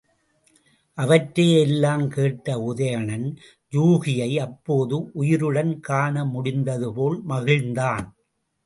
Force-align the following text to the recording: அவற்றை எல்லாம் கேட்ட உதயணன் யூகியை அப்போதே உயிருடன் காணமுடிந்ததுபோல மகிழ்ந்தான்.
அவற்றை 0.97 1.45
எல்லாம் 1.59 2.05
கேட்ட 2.07 2.55
உதயணன் 2.69 3.27
யூகியை 3.73 4.31
அப்போதே 4.39 4.99
உயிருடன் 5.13 5.73
காணமுடிந்ததுபோல 5.89 7.21
மகிழ்ந்தான். 7.29 8.05